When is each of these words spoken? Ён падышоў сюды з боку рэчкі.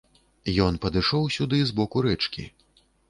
Ён 0.67 0.79
падышоў 0.85 1.29
сюды 1.37 1.59
з 1.73 1.77
боку 1.81 2.03
рэчкі. 2.07 2.47